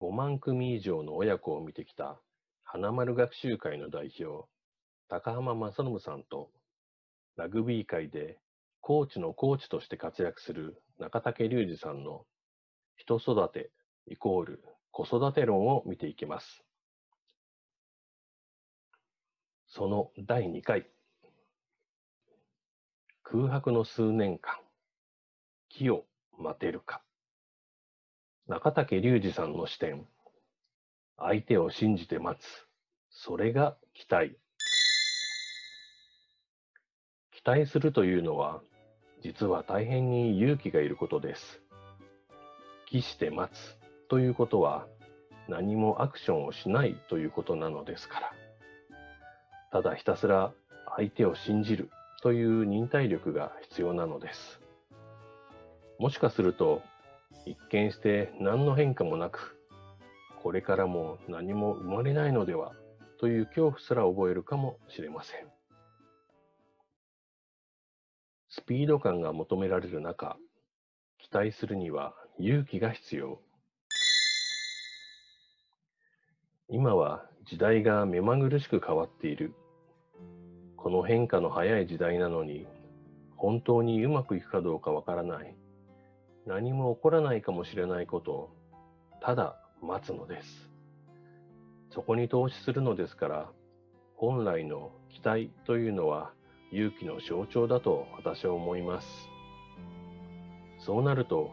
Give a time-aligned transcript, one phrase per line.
[0.00, 2.18] 5万組以上の親子を見てきた
[2.64, 4.48] 花丸学習会の代表、
[5.08, 6.50] 高浜正信さんと、
[7.36, 8.38] ラグビー界で
[8.80, 12.24] コーチのコーチとして活躍する中竹隆二さんの
[12.96, 13.70] 人育て
[14.06, 16.64] イコール子育て論を見ていきます。
[19.68, 20.86] その第2回。
[23.22, 24.58] 空白の数年間。
[25.68, 26.04] 木を
[26.38, 27.02] 待てるか。
[28.50, 30.04] 中竹隆二さんの視点。
[31.16, 32.66] 相手を信じて待つ。
[33.08, 34.36] それが期待。
[37.30, 38.60] 期待するというのは、
[39.22, 41.60] 実は大変に勇気がいることです。
[42.86, 44.88] 期して待つということは、
[45.46, 48.32] 何もアクションをしないということなのですから。
[49.70, 50.52] ただひたすら
[50.96, 51.88] 相手を信じる
[52.20, 54.60] という忍耐力が必要なのです。
[56.00, 56.82] もしかすると、
[57.46, 59.56] 一見して何の変化もなく、
[60.42, 62.72] これからも何も生まれないのでは
[63.18, 65.46] という恐怖すら覚えるかもしれません。
[68.48, 70.36] スピード感が求められる中、
[71.18, 73.40] 期待するには勇気が必要。
[76.68, 79.54] 今は時代が目まぐるしく変わっている。
[80.76, 82.66] この変化の早い時代なのに、
[83.36, 85.54] 本当にうまくいくかどうかわからない。
[86.46, 88.50] 何も起こらないかもしれないことを、
[89.22, 90.70] ただ待つのです。
[91.90, 93.50] そこに投資するのですから、
[94.14, 96.32] 本来の期待というのは
[96.72, 99.08] 勇気の象徴だと私は思います。
[100.78, 101.50] そうなると、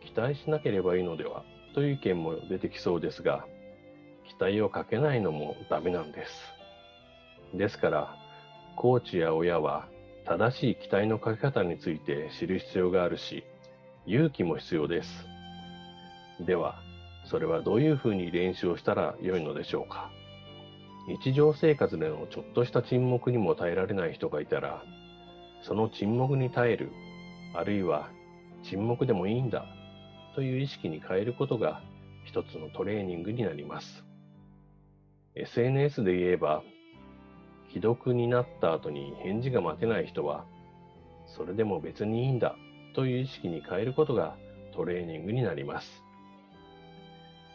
[0.00, 3.46] 期待しなければいいのではという意見も出てきそうですが、
[4.24, 6.32] 期待をかけないのもダメなんです。
[7.54, 8.16] ですから、
[8.76, 9.88] コーチや親は
[10.24, 13.44] 正しい期待のかけ方について知る必要があるし、
[14.06, 15.26] 勇気も必要です。
[16.40, 16.76] では、
[17.24, 20.12] それはどういうふうに練習をしたらよいのでしょうか？
[21.08, 24.84] 日常生活でのちょっとした沈黙にも耐えられない人がいたら、
[25.62, 26.92] その沈黙に耐える、
[27.54, 28.08] あるいは
[28.62, 29.66] 沈黙でもいいんだ
[30.36, 31.82] という意識に変えることが
[32.24, 34.04] 一つのトレーニングになります。
[35.34, 36.62] SNS で言えば、
[37.72, 40.44] 既読になった後に返事が待てない人は、
[41.26, 42.56] それでも別にいいんだ
[42.96, 44.38] という意識に変えることが
[44.74, 46.02] トレーニングになります。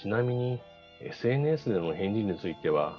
[0.00, 0.60] ちなみに
[1.02, 2.98] SNS での返事については、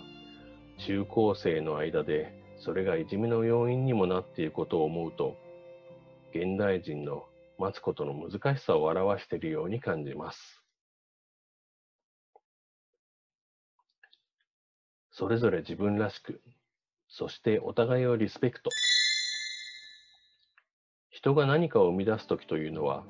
[0.78, 5.36] 中高生の間でそれがいじめの要因にもなっていることを思うと、
[6.32, 7.26] 現代人の
[7.58, 10.62] 待つことの難しさを表しているように感じます。
[15.10, 16.40] それぞれ自分らしく、
[17.10, 18.70] そしてお互いをリスペクト。
[21.28, 23.04] 人が何かを生み出すときというのは、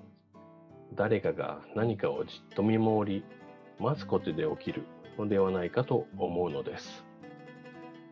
[0.95, 3.23] 誰かが何かをじっと見守り、
[3.79, 4.87] 待つことで起きる
[5.19, 7.05] のではないかと思うのです。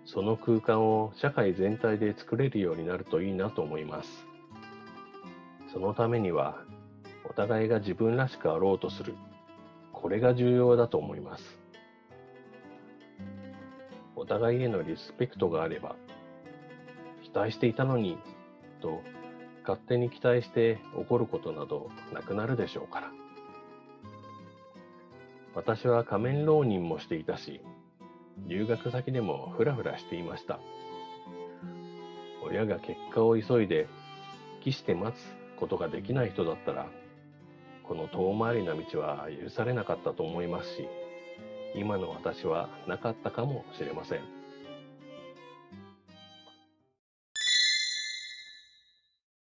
[0.05, 4.27] その空間を社会全体で作れるようになるといいなと思います。
[5.73, 6.61] そのためには、
[7.27, 9.15] お互いが自分らしくあろうとする。
[9.91, 11.59] これが重要だと思います。
[14.15, 15.95] お互いへのリスペクトがあれば、
[17.23, 18.19] 期待していたのに、
[18.79, 19.01] と
[19.67, 23.11] 勝手に期待して怒ることなどなくなるでしょうから。
[25.55, 27.61] 私は仮面浪人もしていたし、
[28.47, 30.59] 留学先でもふらふらしていました。
[32.43, 33.87] 親が結果を急いで、
[34.61, 35.21] 期して待つ
[35.59, 36.87] ことができない人だったら、
[37.83, 40.87] この遠回りな道は許されなかったと思いますし、
[41.75, 44.44] 今の私はなかったかもしれません。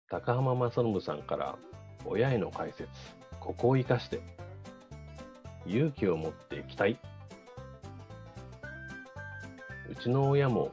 [0.09, 1.57] 高浜正信さんから
[2.05, 2.89] 親への解説、
[3.41, 4.21] ここを生かして、
[5.67, 6.97] 勇気を持って期待。
[9.91, 10.71] うちの親も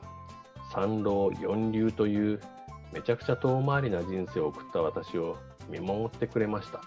[0.72, 2.42] 三老四流という
[2.92, 6.82] めちゃくちゃ遠回りな人生を送った私を見守ってくれました。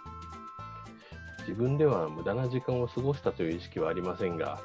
[1.41, 4.61] 自分では無駄な時間を過ごしたという意識はありませんが、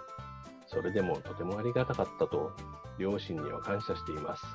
[0.67, 2.51] それでもとてもありがたかったと
[2.99, 4.45] 両親には感謝しています。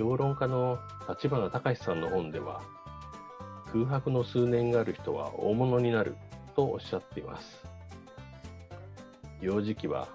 [0.00, 0.78] 評論家の
[1.10, 2.62] 立花隆さんの本では、
[3.70, 6.16] 空白の数年がある人は大物になる
[6.56, 7.62] とおっしゃっています。
[9.42, 10.08] 幼児期は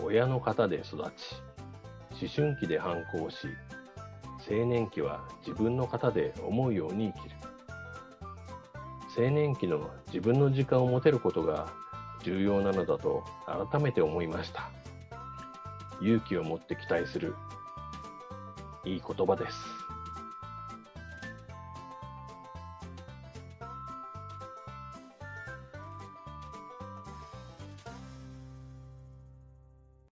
[0.00, 0.94] 親の方で育ち、
[2.20, 3.48] 思春期で反抗し、
[4.48, 7.34] 青年期は自分の型で思うように生きる。
[9.26, 11.66] 青年期の自分の時間を持てることが
[12.22, 13.24] 重要なのだと
[13.72, 14.70] 改めて思いました。
[16.00, 17.34] 勇気を持って期待する。
[18.84, 19.81] いい言葉です。